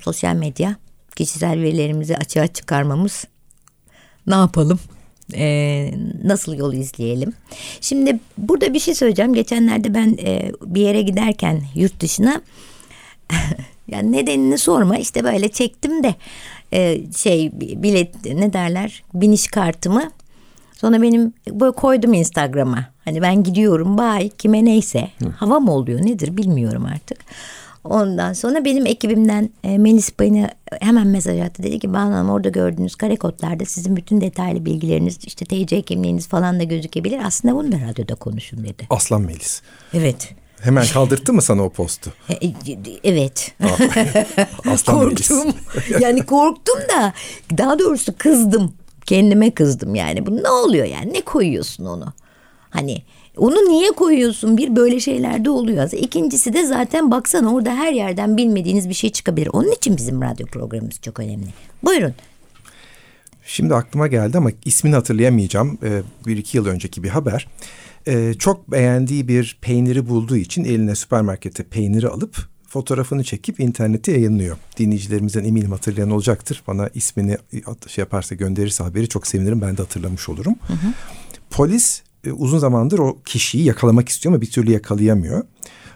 Sosyal 0.00 0.34
medya, 0.34 0.76
kişisel 1.16 1.62
verilerimizi 1.62 2.16
açığa 2.16 2.46
çıkarmamız. 2.46 3.24
Ne 4.26 4.34
yapalım? 4.34 4.80
Ee, 5.34 5.90
nasıl 6.24 6.54
yol 6.54 6.72
izleyelim? 6.72 7.32
Şimdi 7.80 8.20
burada 8.38 8.74
bir 8.74 8.80
şey 8.80 8.94
söyleyeceğim. 8.94 9.34
Geçenlerde 9.34 9.94
ben 9.94 10.18
e, 10.22 10.52
bir 10.62 10.80
yere 10.80 11.02
giderken 11.02 11.62
yurt 11.74 12.00
dışına 12.00 12.42
yani 13.88 14.12
nedenini 14.12 14.58
sorma 14.58 14.98
işte 14.98 15.24
böyle 15.24 15.48
çektim 15.48 16.02
de 16.02 16.14
e, 16.72 17.00
şey 17.16 17.52
bilet 17.54 18.24
ne 18.24 18.52
derler 18.52 19.02
biniş 19.14 19.46
kartımı 19.48 20.10
sonra 20.72 21.02
benim 21.02 21.32
böyle 21.50 21.72
koydum 21.72 22.14
Instagram'a 22.14 22.84
hani 23.04 23.22
ben 23.22 23.42
gidiyorum 23.42 23.98
bay 23.98 24.28
kime 24.28 24.64
neyse 24.64 25.08
Hı. 25.22 25.28
hava 25.28 25.60
mı 25.60 25.72
oluyor 25.72 26.06
nedir 26.06 26.36
bilmiyorum 26.36 26.86
artık. 26.94 27.18
Ondan 27.84 28.32
sonra 28.32 28.64
benim 28.64 28.86
ekibimden 28.86 29.50
e, 29.64 29.78
Melis 29.78 30.18
bana 30.18 30.50
hemen 30.80 31.06
mesaj 31.06 31.40
attı. 31.40 31.62
Dedi 31.62 31.78
ki 31.78 31.92
Banu 31.92 32.14
Hanım 32.14 32.30
orada 32.30 32.48
gördüğünüz 32.48 32.94
kare 32.94 33.16
kodlarda 33.16 33.64
sizin 33.64 33.96
bütün 33.96 34.20
detaylı 34.20 34.64
bilgileriniz 34.64 35.18
işte 35.24 35.44
TC 35.44 35.82
kimliğiniz 35.82 36.28
falan 36.28 36.60
da 36.60 36.64
gözükebilir. 36.64 37.20
Aslında 37.24 37.54
bunu 37.54 37.72
da 37.72 37.76
radyoda 37.90 38.14
konuşun 38.14 38.64
dedi. 38.64 38.86
Aslan 38.90 39.22
Melis. 39.22 39.62
Evet. 39.94 40.34
Hemen 40.60 40.86
kaldırttı 40.86 41.32
mı 41.32 41.42
sana 41.42 41.64
o 41.64 41.68
postu? 41.68 42.12
E, 42.30 42.52
evet. 43.04 43.54
korktum. 44.86 45.54
yani 46.00 46.26
korktum 46.26 46.78
da 46.78 47.12
daha 47.58 47.78
doğrusu 47.78 48.14
kızdım. 48.18 48.72
Kendime 49.06 49.50
kızdım 49.50 49.94
yani. 49.94 50.26
Bu 50.26 50.36
ne 50.42 50.48
oluyor 50.48 50.86
yani? 50.86 51.12
Ne 51.12 51.20
koyuyorsun 51.20 51.84
onu? 51.84 52.12
Hani 52.70 53.02
onu 53.36 53.56
niye 53.56 53.90
koyuyorsun? 53.90 54.56
Bir 54.56 54.76
böyle 54.76 55.00
şeylerde 55.00 55.50
oluyor. 55.50 55.92
İkincisi 55.92 56.52
de 56.52 56.66
zaten 56.66 57.10
baksana 57.10 57.54
orada 57.54 57.74
her 57.74 57.92
yerden 57.92 58.36
bilmediğiniz 58.36 58.88
bir 58.88 58.94
şey 58.94 59.10
çıkabilir. 59.10 59.50
Onun 59.52 59.72
için 59.72 59.96
bizim 59.96 60.22
radyo 60.22 60.46
programımız 60.46 61.00
çok 61.00 61.20
önemli. 61.20 61.46
Buyurun. 61.82 62.14
Şimdi 63.46 63.74
aklıma 63.74 64.06
geldi 64.06 64.38
ama 64.38 64.50
ismini 64.64 64.94
hatırlayamayacağım. 64.94 65.78
Ee, 65.82 66.02
bir 66.26 66.36
iki 66.36 66.56
yıl 66.56 66.66
önceki 66.66 67.02
bir 67.02 67.08
haber 67.08 67.46
e, 68.06 68.34
çok 68.34 68.70
beğendiği 68.70 69.28
bir 69.28 69.58
peyniri 69.60 70.08
bulduğu 70.08 70.36
için 70.36 70.64
eline 70.64 70.94
süpermarkette 70.94 71.62
peyniri 71.62 72.08
alıp 72.08 72.48
fotoğrafını 72.68 73.24
çekip 73.24 73.60
internette 73.60 74.12
yayınlıyor. 74.12 74.56
Dinleyicilerimizden 74.78 75.44
eminim 75.44 75.72
hatırlayan 75.72 76.10
olacaktır. 76.10 76.62
Bana 76.66 76.88
ismini 76.94 77.38
şey 77.86 78.02
yaparsa 78.02 78.34
gönderirse 78.34 78.84
haberi 78.84 79.08
çok 79.08 79.26
sevinirim. 79.26 79.60
Ben 79.60 79.76
de 79.76 79.82
hatırlamış 79.82 80.28
olurum. 80.28 80.54
Hı 80.66 80.72
hı. 80.72 80.92
Polis 81.50 82.02
e, 82.24 82.32
uzun 82.32 82.58
zamandır 82.58 82.98
o 82.98 83.18
kişiyi 83.24 83.64
yakalamak 83.64 84.08
istiyor 84.08 84.34
ama 84.34 84.40
bir 84.40 84.50
türlü 84.50 84.72
yakalayamıyor. 84.72 85.44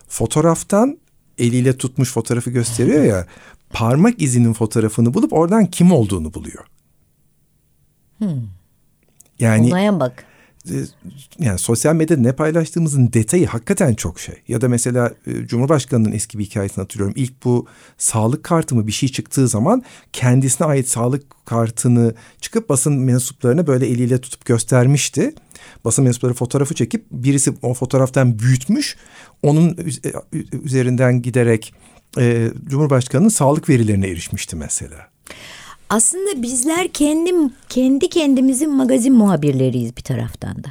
Fotoğraftan 0.09 0.99
eliyle 1.39 1.77
tutmuş 1.77 2.13
fotoğrafı 2.13 2.51
gösteriyor 2.51 3.05
ya 3.05 3.27
parmak 3.71 4.23
izinin 4.23 4.53
fotoğrafını 4.53 5.15
bulup 5.15 5.33
oradan 5.33 5.67
kim 5.67 5.93
olduğunu 5.93 6.35
buluyor. 6.35 6.65
Hmm. 8.19 8.43
Yani 9.39 9.69
Olaya 9.69 10.01
bak. 10.01 10.25
E, 10.71 10.75
yani 11.39 11.59
sosyal 11.59 11.95
medyada 11.95 12.21
ne 12.21 12.33
paylaştığımızın 12.33 13.13
detayı 13.13 13.47
hakikaten 13.47 13.95
çok 13.95 14.21
şey. 14.21 14.35
Ya 14.49 14.61
da 14.61 14.69
mesela 14.69 15.15
e, 15.27 15.47
Cumhurbaşkanı'nın 15.47 16.13
eski 16.13 16.39
bir 16.39 16.45
hikayesini 16.45 16.83
hatırlıyorum. 16.83 17.15
İlk 17.17 17.45
bu 17.45 17.67
sağlık 17.99 18.45
kartı 18.45 18.75
mı 18.75 18.87
bir 18.87 18.93
şey 18.93 19.09
çıktığı 19.09 19.49
zaman 19.49 19.83
kendisine 20.13 20.67
ait 20.67 20.89
sağlık 20.89 21.47
kartını 21.47 22.15
çıkıp 22.41 22.69
basın 22.69 22.99
mensuplarına 22.99 23.67
böyle 23.67 23.87
eliyle 23.87 24.21
tutup 24.21 24.45
göstermişti. 24.45 25.35
Basın 25.85 26.05
mensupları 26.05 26.35
fotoğrafı 26.35 26.75
çekip 26.75 27.05
birisi 27.11 27.53
o 27.63 27.75
fotoğraftan 27.75 28.39
büyütmüş. 28.39 28.97
Onun 29.43 29.77
e, 30.33 30.39
üzerinden 30.65 31.23
giderek 31.23 31.75
e, 32.19 32.51
Cumhurbaşkanı'nın 32.67 33.29
sağlık 33.29 33.69
verilerine 33.69 34.09
erişmişti 34.09 34.57
mesela. 34.57 35.13
Aslında 35.93 36.43
bizler 36.43 36.89
kendim 36.89 37.53
kendi 37.69 38.09
kendimizin 38.09 38.71
magazin 38.71 39.15
muhabirleriyiz 39.15 39.97
bir 39.97 40.03
taraftan 40.03 40.65
da. 40.65 40.69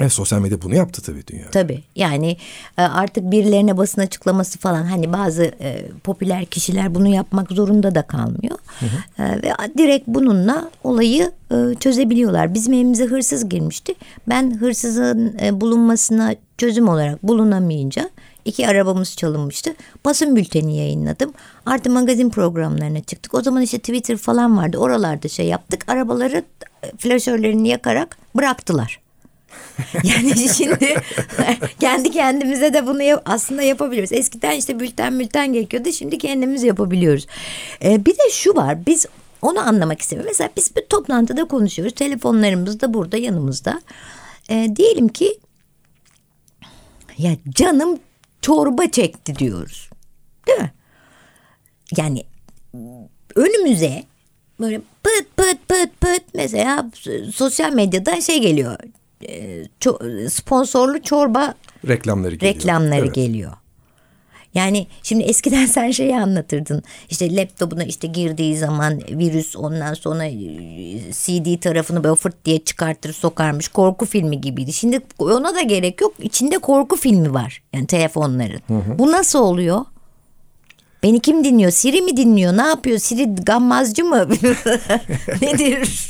Evet 0.00 0.12
sosyal 0.12 0.40
medya 0.40 0.62
bunu 0.62 0.74
yaptı 0.74 1.02
tabii 1.02 1.26
dünya. 1.26 1.50
Tabii 1.50 1.82
yani 1.96 2.36
e, 2.78 2.82
artık 2.82 3.30
birilerine 3.30 3.76
basın 3.76 4.00
açıklaması 4.00 4.58
falan 4.58 4.84
hani 4.84 5.12
bazı 5.12 5.42
e, 5.42 5.86
popüler 6.04 6.46
kişiler 6.46 6.94
bunu 6.94 7.08
yapmak 7.08 7.52
zorunda 7.52 7.94
da 7.94 8.02
kalmıyor. 8.02 8.58
Hı 8.80 8.86
hı. 8.86 9.22
E, 9.22 9.42
ve 9.42 9.52
direkt 9.78 10.08
bununla 10.08 10.70
olayı 10.84 11.32
e, 11.50 11.74
çözebiliyorlar. 11.80 12.54
Bizim 12.54 12.72
evimize 12.72 13.04
hırsız 13.04 13.48
girmişti. 13.48 13.94
Ben 14.28 14.60
hırsızın 14.60 15.36
e, 15.42 15.60
bulunmasına 15.60 16.34
çözüm 16.58 16.88
olarak 16.88 17.22
bulunamayınca 17.22 18.10
İki 18.48 18.68
arabamız 18.68 19.16
çalınmıştı. 19.16 19.74
Basın 20.04 20.36
bülteni 20.36 20.76
yayınladım. 20.76 21.32
Artı 21.66 21.90
magazin 21.90 22.30
programlarına 22.30 23.00
çıktık. 23.02 23.34
O 23.34 23.42
zaman 23.42 23.62
işte 23.62 23.78
Twitter 23.78 24.16
falan 24.16 24.56
vardı. 24.56 24.78
Oralarda 24.78 25.28
şey 25.28 25.46
yaptık. 25.46 25.84
Arabaları 25.88 26.44
e, 26.82 26.96
flaşörlerini 26.96 27.68
yakarak 27.68 28.18
bıraktılar. 28.36 29.00
yani 30.04 30.48
şimdi 30.48 30.94
kendi 31.80 32.10
kendimize 32.10 32.74
de 32.74 32.86
bunu 32.86 33.02
yap, 33.02 33.22
aslında 33.26 33.62
yapabiliyoruz. 33.62 34.12
Eskiden 34.12 34.56
işte 34.56 34.80
bülten 34.80 35.18
bülten 35.18 35.52
gerekiyordu. 35.52 35.92
Şimdi 35.92 36.18
kendimiz 36.18 36.62
yapabiliyoruz. 36.62 37.26
Ee, 37.84 38.06
bir 38.06 38.12
de 38.12 38.30
şu 38.32 38.56
var. 38.56 38.86
Biz 38.86 39.06
onu 39.42 39.60
anlamak 39.60 40.00
istemiyorum. 40.00 40.30
Mesela 40.30 40.50
biz 40.56 40.76
bir 40.76 40.86
toplantıda 40.86 41.44
konuşuyoruz. 41.44 41.94
Telefonlarımız 41.94 42.80
da 42.80 42.94
burada 42.94 43.16
yanımızda. 43.16 43.82
Ee, 44.50 44.68
diyelim 44.76 45.08
ki 45.08 45.38
ya 47.18 47.36
canım 47.50 47.98
çorba 48.42 48.90
çekti 48.90 49.34
diyoruz. 49.36 49.90
Değil 50.46 50.58
mi? 50.58 50.72
Yani 51.96 52.24
önümüze 53.34 54.04
böyle 54.60 54.80
pıt 55.02 55.36
pıt 55.36 55.68
pıt 55.68 56.00
pıt 56.00 56.22
mesela 56.34 56.90
sosyal 57.34 57.72
medyadan 57.72 58.20
şey 58.20 58.40
geliyor. 58.40 58.78
E, 59.22 60.28
sponsorlu 60.28 61.02
çorba 61.02 61.54
reklamları 61.88 62.34
geliyor. 62.34 62.54
Reklamları 62.54 63.04
evet. 63.04 63.14
geliyor. 63.14 63.52
Yani 64.54 64.86
şimdi 65.02 65.22
eskiden 65.24 65.66
sen 65.76 65.90
şeyi 65.90 66.16
anlatırdın. 66.16 66.82
İşte 67.10 67.36
laptopuna 67.36 67.84
işte 67.84 68.08
girdiği 68.08 68.56
zaman 68.56 69.00
virüs 69.10 69.56
ondan 69.56 69.94
sonra 69.94 70.24
e, 70.24 70.32
CD 71.12 71.60
tarafını 71.60 72.04
böyle 72.04 72.16
fırt 72.16 72.44
diye 72.44 72.58
çıkartır 72.58 73.12
sokarmış. 73.12 73.68
Korku 73.68 74.06
filmi 74.06 74.40
gibiydi. 74.40 74.72
Şimdi 74.72 75.00
ona 75.18 75.54
da 75.54 75.62
gerek 75.62 76.00
yok. 76.00 76.14
İçinde 76.20 76.58
korku 76.58 76.96
filmi 76.96 77.34
var. 77.34 77.62
Yani 77.72 77.86
telefonların. 77.86 78.60
Hı 78.66 78.74
hı. 78.74 78.98
Bu 78.98 79.12
nasıl 79.12 79.38
oluyor? 79.38 79.84
Beni 81.02 81.20
kim 81.20 81.44
dinliyor? 81.44 81.70
Siri 81.70 82.02
mi 82.02 82.16
dinliyor? 82.16 82.56
Ne 82.56 82.66
yapıyor? 82.66 82.98
Siri 82.98 83.34
gammazcı 83.34 84.04
mı? 84.04 84.28
Nedir? 85.42 86.08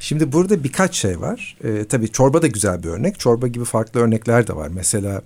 Şimdi 0.00 0.32
burada 0.32 0.64
birkaç 0.64 0.94
şey 0.94 1.20
var. 1.20 1.56
Ee, 1.64 1.84
tabii 1.84 2.08
çorba 2.12 2.42
da 2.42 2.46
güzel 2.46 2.82
bir 2.82 2.88
örnek. 2.88 3.18
Çorba 3.18 3.46
gibi 3.46 3.64
farklı 3.64 4.00
örnekler 4.00 4.46
de 4.46 4.56
var. 4.56 4.68
Mesela 4.68 5.22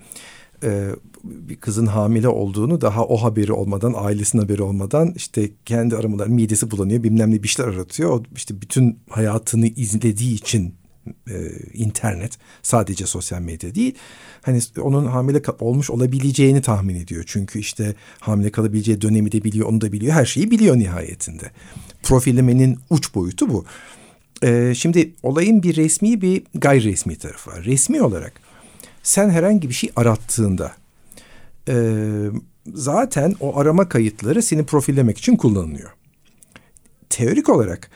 e, 0.65 0.89
bir 1.25 1.57
kızın 1.57 1.87
hamile 1.87 2.29
olduğunu 2.29 2.81
daha 2.81 3.05
o 3.05 3.17
haberi 3.17 3.53
olmadan, 3.53 3.95
ailesinin 3.97 4.43
haberi 4.43 4.63
olmadan 4.63 5.13
işte 5.17 5.51
kendi 5.65 5.97
aramaları 5.97 6.31
midesi 6.31 6.71
bulanıyor, 6.71 7.03
bilmem 7.03 7.31
ne 7.31 7.43
bir 7.43 7.49
şeyler 7.49 7.73
aratıyor. 7.73 8.11
O 8.11 8.23
işte 8.37 8.61
bütün 8.61 8.99
hayatını 9.09 9.67
izlediği 9.67 10.35
için 10.35 10.75
e, 11.31 11.35
internet 11.75 12.39
sadece 12.63 13.07
sosyal 13.07 13.41
medya 13.41 13.75
değil. 13.75 13.95
Hani 14.43 14.61
onun 14.81 15.07
hamile 15.07 15.43
olmuş 15.61 15.91
olabileceğini 15.91 16.63
tahmin 16.63 16.95
ediyor. 16.95 17.25
Çünkü 17.27 17.59
işte 17.59 17.95
hamile 18.21 18.51
kalabileceği 18.51 19.01
dönemi 19.01 19.33
de 19.33 19.45
biliyor, 19.45 19.69
onu 19.69 19.81
da 19.81 19.93
biliyor. 19.93 20.15
Her 20.15 20.25
şeyi 20.25 20.51
biliyor 20.51 20.77
nihayetinde. 20.77 21.51
Profillemenin 22.03 22.79
uç 22.91 23.15
boyutu 23.15 23.49
bu. 23.49 23.65
E, 24.43 24.73
şimdi 24.75 25.13
olayın 25.23 25.63
bir 25.63 25.77
resmi 25.77 26.21
bir 26.21 26.43
gayri 26.55 26.85
resmi 26.85 27.17
tarafı 27.17 27.51
var. 27.51 27.65
Resmi 27.65 28.03
olarak 28.03 28.33
sen 29.03 29.31
herhangi 29.31 29.69
bir 29.69 29.75
şey 29.75 29.91
arattığında 29.97 30.80
e, 31.71 31.77
zaten 32.75 33.35
o 33.41 33.59
arama 33.59 33.89
kayıtları 33.89 34.43
seni 34.43 34.65
profillemek 34.65 35.19
için 35.19 35.37
kullanılıyor. 35.37 35.91
Teorik 37.11 37.49
olarak 37.49 37.91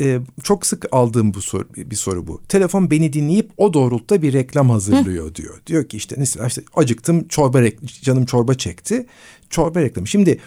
e, 0.00 0.20
çok 0.42 0.66
sık 0.66 0.86
aldığım 0.92 1.34
bu 1.34 1.42
soru, 1.42 1.68
bir 1.76 1.96
soru 1.96 2.26
bu. 2.26 2.42
Telefon 2.48 2.90
beni 2.90 3.12
dinleyip 3.12 3.50
o 3.56 3.74
doğrultuda 3.74 4.22
bir 4.22 4.32
reklam 4.32 4.70
hazırlıyor 4.70 5.26
Hı. 5.26 5.34
diyor. 5.34 5.60
Diyor 5.66 5.84
ki 5.84 5.96
işte 5.96 6.16
mesela 6.18 6.46
işte 6.46 6.62
acıktım 6.74 7.28
çorba 7.28 7.62
canım 8.02 8.26
çorba 8.26 8.54
çekti. 8.54 9.06
Çorba 9.50 9.80
reklamı. 9.80 10.08
Şimdi 10.08 10.40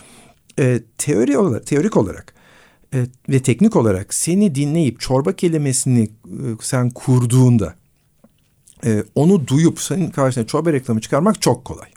e, 0.59 0.79
teori 0.97 1.37
olarak 1.37 1.67
teorik 1.67 1.97
olarak 1.97 2.33
e, 2.93 3.05
ve 3.29 3.39
teknik 3.39 3.75
olarak 3.75 4.13
seni 4.13 4.55
dinleyip 4.55 4.99
çorba 4.99 5.33
kelimesini 5.33 6.03
e, 6.03 6.09
sen 6.61 6.89
kurduğunda 6.89 7.75
e, 8.85 9.03
onu 9.15 9.47
duyup 9.47 9.79
senin 9.81 10.09
karşısına 10.09 10.47
çorba 10.47 10.73
reklamı 10.73 11.01
çıkarmak 11.01 11.41
çok 11.41 11.65
kolay. 11.65 11.89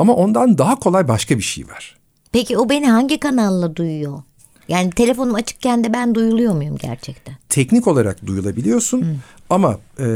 Ama 0.00 0.14
ondan 0.14 0.58
daha 0.58 0.78
kolay 0.78 1.08
başka 1.08 1.38
bir 1.38 1.42
şey 1.42 1.68
var. 1.68 1.96
Peki 2.32 2.58
o 2.58 2.68
beni 2.68 2.90
hangi 2.90 3.20
kanalla 3.20 3.76
duyuyor? 3.76 4.22
Yani 4.68 4.90
telefonum 4.90 5.34
açıkken 5.34 5.84
de 5.84 5.92
ben 5.92 6.14
duyuluyor 6.14 6.54
muyum 6.54 6.76
gerçekten? 6.76 7.34
Teknik 7.48 7.86
olarak 7.86 8.26
duyulabiliyorsun 8.26 9.00
hmm. 9.00 9.16
ama 9.50 9.78
e, 9.98 10.06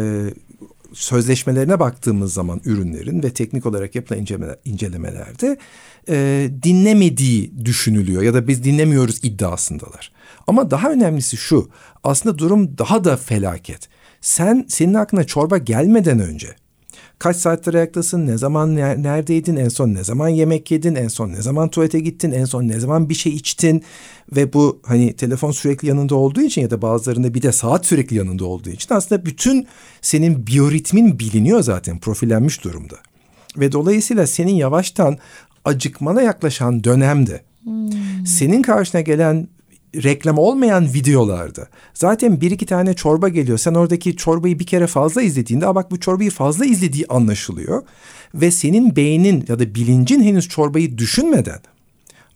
sözleşmelerine 0.93 1.81
baktığımız 1.81 2.33
zaman 2.33 2.61
ürünlerin 2.65 3.23
ve 3.23 3.31
teknik 3.31 3.67
olarak 3.67 3.95
yapılan 3.95 4.21
incelemeler, 4.21 4.57
incelemelerde 4.65 5.59
e, 6.09 6.49
dinlemediği 6.63 7.65
düşünülüyor 7.65 8.23
ya 8.23 8.35
da 8.35 8.49
biz 8.49 8.65
dinlemiyoruz 8.65 9.21
iddiasındalar. 9.23 10.13
Ama 10.47 10.71
daha 10.71 10.91
önemlisi 10.91 11.37
şu 11.37 11.71
aslında 12.05 12.39
durum 12.39 12.79
daha 12.79 13.05
da 13.05 13.17
felaket. 13.17 13.89
Sen 14.21 14.65
senin 14.69 14.95
aklına 14.95 15.25
çorba 15.25 15.59
gelmeden 15.59 16.21
önce 16.21 16.57
kaç 17.19 17.37
saattir 17.37 17.75
ayaktasın, 17.75 18.27
ne 18.27 18.39
zaman 18.39 18.77
neredeydin, 18.77 19.57
en 19.57 19.69
son 19.69 19.95
ne 19.95 20.05
zaman 20.05 20.29
yemek 20.29 20.71
yedin, 20.71 20.95
en 20.95 21.09
son 21.09 21.29
ne 21.29 21.43
zaman 21.43 21.69
tuvalete 21.69 22.01
gittin, 22.01 22.33
en 22.33 22.45
son 22.45 22.69
ne 22.69 22.81
zaman 22.81 23.09
bir 23.09 23.15
şey 23.15 23.33
içtin? 23.33 23.83
Ve 24.37 24.53
bu 24.53 24.81
hani 24.83 25.17
telefon 25.17 25.51
sürekli 25.51 25.89
yanında 25.89 26.15
olduğu 26.15 26.41
için 26.41 26.63
ya 26.63 26.71
da 26.71 26.83
bazılarında 26.83 27.35
bir 27.35 27.43
de 27.43 27.53
saat 27.53 27.87
sürekli 27.87 28.17
yanında 28.17 28.45
olduğu 28.45 28.71
için 28.71 28.95
aslında 28.95 29.27
bütün 29.27 29.67
senin 30.03 30.47
biyoritmin 30.47 31.19
biliniyor 31.19 31.63
zaten 31.63 31.99
profillenmiş 31.99 32.65
durumda. 32.65 32.97
Ve 33.57 33.73
dolayısıyla 33.73 34.27
senin 34.27 34.55
yavaştan 34.55 35.19
acıkmana 35.65 36.23
yaklaşan 36.23 36.85
dönemde 36.85 37.43
hmm. 37.65 38.27
senin 38.27 38.63
karşına 38.63 39.01
gelen 39.01 39.49
reklam 40.03 40.39
olmayan 40.39 40.95
videolarda 40.95 41.69
zaten 41.95 42.41
bir 42.41 42.51
iki 42.51 42.67
tane 42.67 42.95
çorba 42.95 43.29
geliyor. 43.29 43.59
Sen 43.59 43.75
oradaki 43.75 44.17
çorbayı 44.17 44.59
bir 44.59 44.67
kere 44.67 44.87
fazla 44.87 45.23
izlediğinde 45.23 45.75
bak 45.75 45.91
bu 45.91 46.01
çorbayı 46.01 46.31
fazla 46.31 46.65
izlediği 46.65 47.07
anlaşılıyor. 47.09 47.83
Ve 48.35 48.51
senin 48.51 48.97
beynin 48.97 49.45
ya 49.49 49.59
da 49.59 49.75
bilincin 49.75 50.23
henüz 50.23 50.49
çorbayı 50.49 50.99
düşünmeden 50.99 51.61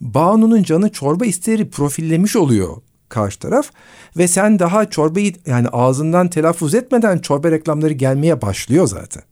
Banu'nun 0.01 0.63
canı 0.63 0.91
çorba 0.91 1.25
isteri 1.25 1.69
profillemiş 1.69 2.35
oluyor 2.35 2.77
karşı 3.09 3.39
taraf 3.39 3.71
ve 4.17 4.27
sen 4.27 4.59
daha 4.59 4.89
çorbayı 4.89 5.33
yani 5.45 5.67
ağzından 5.67 6.29
telaffuz 6.29 6.75
etmeden 6.75 7.17
çorba 7.17 7.51
reklamları 7.51 7.93
gelmeye 7.93 8.41
başlıyor 8.41 8.87
zaten. 8.87 9.23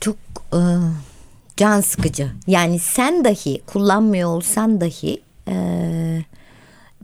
Çok 0.00 0.16
ıı, 0.52 0.92
can 1.56 1.80
sıkıcı. 1.80 2.30
Yani 2.46 2.78
sen 2.78 3.24
dahi 3.24 3.62
kullanmıyor 3.66 4.28
olsan 4.28 4.80
dahi 4.80 5.22
e, 5.48 5.54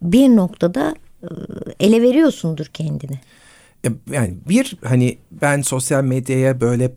bir 0.03 0.29
noktada 0.29 0.95
e, 1.23 1.29
ele 1.81 2.03
veriyorsundur 2.03 2.67
kendini. 2.67 3.21
Yani 4.11 4.35
bir 4.49 4.77
hani 4.85 5.19
ben 5.31 5.63
sosyal 5.63 6.05
medyaya 6.05 6.61
böyle 6.61 6.93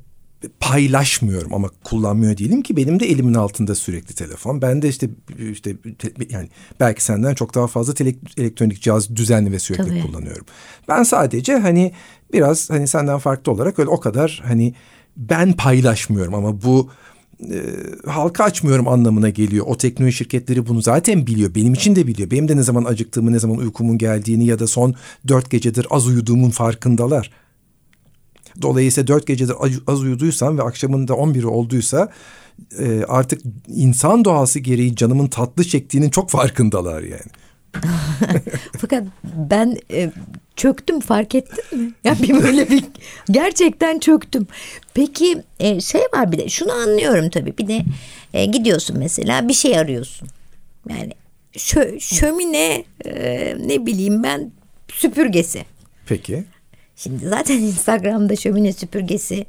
paylaşmıyorum 0.59 1.53
ama 1.53 1.69
kullanmıyor 1.83 2.37
değilim 2.37 2.61
ki 2.61 2.77
benim 2.77 2.99
de 2.99 3.05
elimin 3.05 3.33
altında 3.33 3.75
sürekli 3.75 4.15
telefon. 4.15 4.61
Ben 4.61 4.81
de 4.81 4.89
işte 4.89 5.09
işte 5.51 5.75
yani 6.29 6.49
belki 6.79 7.03
senden 7.03 7.33
çok 7.33 7.55
daha 7.55 7.67
fazla 7.67 7.93
tele, 7.93 8.15
elektronik 8.37 8.81
cihaz 8.81 9.15
düzenli 9.15 9.51
ve 9.51 9.59
sürekli 9.59 9.89
Tabii. 9.89 10.01
kullanıyorum. 10.01 10.45
Ben 10.87 11.03
sadece 11.03 11.57
hani 11.57 11.91
biraz 12.33 12.69
hani 12.69 12.87
senden 12.87 13.17
farklı 13.17 13.51
olarak 13.51 13.79
öyle 13.79 13.89
o 13.89 13.99
kadar 13.99 14.41
hani 14.45 14.73
ben 15.17 15.53
paylaşmıyorum 15.53 16.33
ama 16.33 16.61
bu 16.61 16.89
e, 17.41 17.61
halka 18.05 18.43
açmıyorum 18.43 18.87
anlamına 18.87 19.29
geliyor. 19.29 19.65
O 19.67 19.77
teknoloji 19.77 20.17
şirketleri 20.17 20.67
bunu 20.67 20.81
zaten 20.81 21.27
biliyor. 21.27 21.55
Benim 21.55 21.73
için 21.73 21.95
de 21.95 22.07
biliyor. 22.07 22.31
Benim 22.31 22.47
de 22.47 22.57
ne 22.57 22.63
zaman 22.63 22.83
acıktığımı, 22.83 23.31
ne 23.31 23.39
zaman 23.39 23.57
uykumun 23.57 23.97
geldiğini 23.97 24.45
ya 24.45 24.59
da 24.59 24.67
son 24.67 24.95
dört 25.27 25.49
gecedir 25.49 25.87
az 25.89 26.07
uyuduğumun 26.07 26.49
farkındalar. 26.49 27.31
Dolayısıyla 28.61 29.07
dört 29.07 29.27
gecedir 29.27 29.55
az 29.87 30.01
uyuduysam 30.01 30.57
ve 30.57 30.61
akşamın 30.63 31.07
da 31.07 31.15
on 31.15 31.33
biri 31.33 31.47
olduysa 31.47 32.09
e, 32.79 33.03
artık 33.07 33.41
insan 33.67 34.25
doğası 34.25 34.59
gereği 34.59 34.95
canımın 34.95 35.27
tatlı 35.27 35.63
çektiğinin 35.63 36.09
çok 36.09 36.29
farkındalar 36.29 37.01
yani. 37.01 37.31
Fakat 38.77 39.03
ben 39.23 39.77
e, 39.91 40.11
çöktüm 40.55 40.99
fark 40.99 41.35
ettin 41.35 41.79
mi? 41.79 41.93
Ya 42.03 42.15
bir 42.21 42.43
böyle 42.43 42.69
bir 42.69 42.83
gerçekten 43.31 43.99
çöktüm. 43.99 44.47
Peki 44.93 45.43
e, 45.59 45.81
şey 45.81 46.01
var 46.13 46.31
bir 46.31 46.37
de 46.37 46.49
şunu 46.49 46.71
anlıyorum 46.71 47.29
tabii. 47.29 47.57
Bir 47.57 47.67
de 47.67 47.81
e, 48.33 48.45
gidiyorsun 48.45 48.97
mesela 48.99 49.47
bir 49.47 49.53
şey 49.53 49.79
arıyorsun. 49.79 50.27
Yani 50.89 51.13
şö, 51.57 51.99
şömine 51.99 52.83
e, 53.05 53.55
ne 53.67 53.85
bileyim 53.85 54.23
ben 54.23 54.51
süpürgesi. 54.91 55.65
Peki. 56.05 56.43
Şimdi 56.95 57.27
zaten 57.27 57.57
Instagram'da 57.59 58.35
şömine 58.35 58.73
süpürgesi 58.73 59.45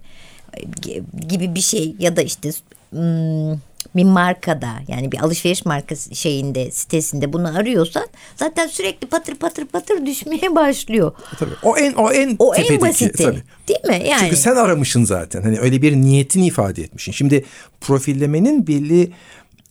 gibi 1.29 1.55
bir 1.55 1.61
şey 1.61 1.97
ya 1.99 2.17
da 2.17 2.23
işte 2.23 2.51
hmm, 2.91 3.59
bir 3.97 4.05
markada 4.05 4.71
yani 4.89 5.13
bir 5.13 5.19
alışveriş 5.19 5.65
markası 5.65 6.15
şeyinde 6.15 6.71
sitesinde 6.71 7.33
bunu 7.33 7.59
arıyorsan 7.59 8.07
zaten 8.37 8.67
sürekli 8.67 9.07
patır 9.07 9.35
patır 9.35 9.65
patır 9.65 10.07
düşmeye 10.07 10.55
başlıyor. 10.55 11.13
Tabii. 11.39 11.51
O 11.63 11.77
en 11.77 11.93
o 11.93 12.13
en 12.13 12.37
o 12.39 12.53
tepedeki, 12.53 12.75
en 12.75 12.81
basiti. 12.81 13.23
Tabii. 13.23 13.43
Değil 13.69 13.85
mi? 14.01 14.09
Yani. 14.09 14.21
Çünkü 14.21 14.37
sen 14.37 14.57
aramışsın 14.57 15.05
zaten. 15.05 15.43
Hani 15.43 15.59
öyle 15.61 15.83
bir 15.83 15.97
niyetini 15.97 16.47
ifade 16.47 16.83
etmişsin. 16.83 17.13
Şimdi 17.13 17.45
profillemenin 17.81 18.67
belli 18.67 19.13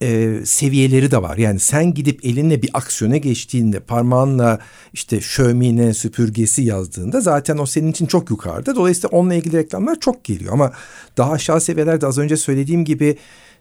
e, 0.02 0.40
seviyeleri 0.46 1.12
de 1.12 1.22
var. 1.22 1.38
Yani 1.38 1.60
sen 1.60 1.94
gidip 1.94 2.26
elinle 2.26 2.62
bir 2.62 2.70
aksiyona 2.74 3.18
geçtiğinde 3.18 3.80
parmağınla 3.80 4.60
işte 4.94 5.22
şömine 5.22 5.94
süpürgesi 5.94 6.62
yazdığında 6.62 7.22
zaten 7.22 7.58
o 7.58 7.66
senin 7.66 7.92
için 7.92 8.06
çok 8.06 8.30
yukarıda. 8.30 8.76
Dolayısıyla 8.76 9.10
onunla 9.18 9.34
ilgili 9.34 9.58
reklamlar 9.58 10.00
çok 10.00 10.24
geliyor 10.24 10.54
ama 10.54 10.72
daha 11.18 11.32
aşağı 11.32 11.62
seviyelerde 11.62 12.08
az 12.08 12.18
önce 12.18 12.38
söylediğim 12.38 12.86
gibi 12.86 13.18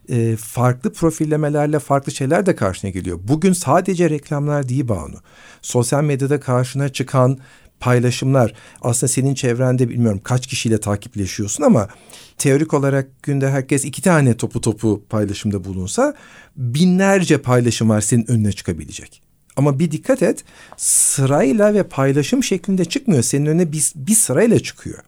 e, 0.09 0.35
farklı 0.35 0.93
profillemelerle 0.93 1.79
farklı 1.79 2.11
şeyler 2.11 2.45
de 2.45 2.55
karşına 2.55 2.91
geliyor. 2.91 3.19
Bugün 3.23 3.53
sadece 3.53 4.09
reklamlar 4.09 4.69
değil 4.69 4.87
Banu. 4.87 5.15
Sosyal 5.61 6.03
medyada 6.03 6.39
karşına 6.39 6.89
çıkan 6.89 7.37
paylaşımlar 7.79 8.53
aslında 8.81 9.11
senin 9.11 9.33
çevrende 9.33 9.89
bilmiyorum 9.89 10.21
kaç 10.23 10.47
kişiyle 10.47 10.79
takipleşiyorsun 10.79 11.63
ama 11.63 11.87
teorik 12.37 12.73
olarak 12.73 13.23
günde 13.23 13.49
herkes 13.49 13.85
iki 13.85 14.01
tane 14.01 14.37
topu 14.37 14.61
topu 14.61 15.03
paylaşımda 15.09 15.63
bulunsa 15.63 16.13
binlerce 16.57 17.41
paylaşım 17.41 17.89
var 17.89 18.01
senin 18.01 18.31
önüne 18.31 18.51
çıkabilecek. 18.51 19.21
Ama 19.55 19.79
bir 19.79 19.91
dikkat 19.91 20.23
et 20.23 20.43
sırayla 20.77 21.73
ve 21.73 21.83
paylaşım 21.83 22.43
şeklinde 22.43 22.85
çıkmıyor. 22.85 23.23
Senin 23.23 23.45
önüne 23.45 23.71
bir, 23.71 23.91
bir 23.95 24.15
sırayla 24.15 24.59
çıkıyor. 24.59 24.99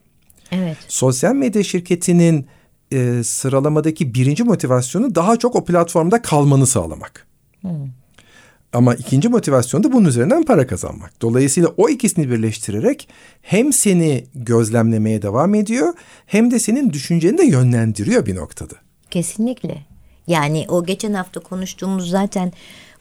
Evet. 0.51 0.77
Sosyal 0.87 1.35
medya 1.35 1.63
şirketinin 1.63 2.47
e, 2.91 3.23
sıralamadaki 3.23 4.13
birinci 4.13 4.43
motivasyonu 4.43 5.15
daha 5.15 5.37
çok 5.37 5.55
o 5.55 5.65
platformda 5.65 6.21
kalmanı 6.21 6.67
sağlamak. 6.67 7.27
Hmm. 7.61 7.71
Ama 8.75 8.95
ikinci 8.95 9.29
motivasyon 9.29 9.83
da 9.83 9.91
bunun 9.91 10.05
üzerinden 10.05 10.43
para 10.43 10.67
kazanmak. 10.67 11.21
Dolayısıyla 11.21 11.69
o 11.77 11.89
ikisini 11.89 12.31
birleştirerek 12.31 13.09
hem 13.41 13.73
seni 13.73 14.25
gözlemlemeye 14.35 15.21
devam 15.21 15.55
ediyor 15.55 15.93
hem 16.25 16.51
de 16.51 16.59
senin 16.59 16.93
düşünceni 16.93 17.37
de 17.37 17.45
yönlendiriyor 17.45 18.25
bir 18.25 18.35
noktada. 18.35 18.73
Kesinlikle. 19.11 19.77
Yani 20.27 20.65
o 20.69 20.85
geçen 20.85 21.13
hafta 21.13 21.39
konuştuğumuz 21.39 22.09
zaten 22.09 22.51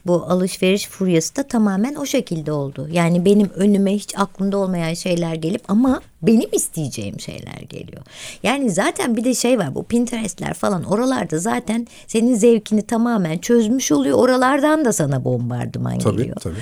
bu 0.05 0.13
alışveriş 0.13 0.87
furyası 0.87 1.35
da 1.35 1.43
tamamen 1.43 1.95
o 1.95 2.05
şekilde 2.05 2.51
oldu. 2.51 2.87
Yani 2.91 3.25
benim 3.25 3.49
önüme 3.49 3.93
hiç 3.93 4.17
aklımda 4.17 4.57
olmayan 4.57 4.93
şeyler 4.93 5.35
gelip 5.35 5.61
ama 5.67 6.01
benim 6.21 6.49
isteyeceğim 6.51 7.19
şeyler 7.19 7.61
geliyor. 7.69 8.01
Yani 8.43 8.69
zaten 8.71 9.17
bir 9.17 9.23
de 9.23 9.33
şey 9.33 9.59
var 9.59 9.75
bu 9.75 9.83
Pinterest'ler 9.83 10.53
falan 10.53 10.83
oralarda 10.83 11.37
zaten 11.39 11.87
senin 12.07 12.35
zevkini 12.35 12.81
tamamen 12.81 13.37
çözmüş 13.37 13.91
oluyor. 13.91 14.17
Oralardan 14.17 14.85
da 14.85 14.93
sana 14.93 15.23
bombardıman 15.23 15.99
Tabii, 15.99 16.17
geliyor. 16.17 16.35
tabii. 16.35 16.55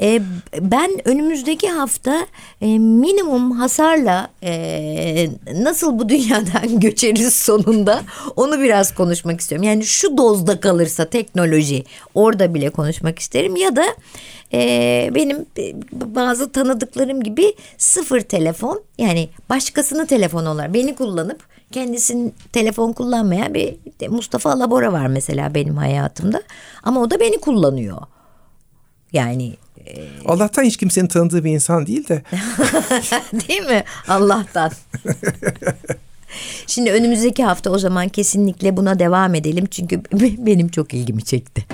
Ee, 0.00 0.22
ben 0.60 1.08
önümüzdeki 1.08 1.68
hafta 1.68 2.26
e, 2.60 2.78
minimum 2.78 3.50
hasarla 3.50 4.28
e, 4.42 5.28
nasıl 5.54 5.98
bu 5.98 6.08
dünyadan 6.08 6.80
göçeriz 6.80 7.34
sonunda 7.34 8.02
onu 8.36 8.60
biraz 8.60 8.94
konuşmak 8.94 9.40
istiyorum. 9.40 9.68
Yani 9.68 9.84
şu 9.84 10.16
dozda 10.16 10.60
kalırsa 10.60 11.04
teknoloji 11.04 11.84
orada 12.14 12.54
bile 12.54 12.70
konuşmak 12.70 13.18
isterim 13.18 13.56
ya 13.56 13.76
da 13.76 13.84
e, 14.52 15.10
benim 15.14 15.46
e, 15.58 15.74
bazı 15.92 16.52
tanıdıklarım 16.52 17.22
gibi 17.22 17.54
sıfır 17.78 18.20
telefon 18.20 18.82
yani 19.00 19.28
başkasının 19.50 20.06
telefonu 20.06 20.48
olarak 20.48 20.74
beni 20.74 20.94
kullanıp 20.94 21.42
kendisinin 21.72 22.34
telefon 22.52 22.92
kullanmayan 22.92 23.54
bir 23.54 23.76
Mustafa 24.08 24.58
Labora 24.58 24.92
var 24.92 25.06
mesela 25.06 25.54
benim 25.54 25.76
hayatımda 25.76 26.42
ama 26.82 27.00
o 27.00 27.10
da 27.10 27.20
beni 27.20 27.40
kullanıyor. 27.40 27.98
Yani 29.12 29.56
Allah'tan 30.26 30.62
hiç 30.62 30.76
kimsenin 30.76 31.06
tanıdığı 31.06 31.44
bir 31.44 31.50
insan 31.50 31.86
değil 31.86 32.08
de 32.08 32.22
Değil 33.48 33.62
mi? 33.62 33.84
Allah'tan. 34.08 34.70
Şimdi 36.66 36.92
önümüzdeki 36.92 37.44
hafta 37.44 37.70
o 37.70 37.78
zaman 37.78 38.08
kesinlikle 38.08 38.76
buna 38.76 38.98
devam 38.98 39.34
edelim. 39.34 39.66
Çünkü 39.66 40.02
benim 40.46 40.68
çok 40.68 40.94
ilgimi 40.94 41.24
çekti. 41.24 41.64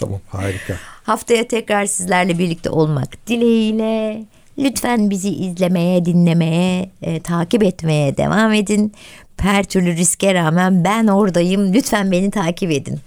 tamam 0.00 0.20
harika. 0.28 0.76
Haftaya 1.02 1.48
tekrar 1.48 1.86
sizlerle 1.86 2.38
birlikte 2.38 2.70
olmak 2.70 3.26
dileğiyle. 3.26 4.24
Lütfen 4.58 5.10
bizi 5.10 5.28
izlemeye, 5.28 6.04
dinlemeye, 6.04 6.90
e, 7.02 7.20
takip 7.20 7.62
etmeye 7.62 8.16
devam 8.16 8.52
edin. 8.52 8.92
Her 9.36 9.64
türlü 9.64 9.96
riske 9.96 10.34
rağmen 10.34 10.84
ben 10.84 11.06
oradayım. 11.06 11.74
Lütfen 11.74 12.12
beni 12.12 12.30
takip 12.30 12.70
edin. 12.70 12.98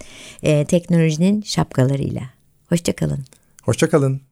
E, 0.42 0.64
teknolojinin 0.64 1.42
şapkalarıyla. 1.42 2.22
Hoşçakalın. 2.68 3.24
Hoşçakalın. 3.62 4.26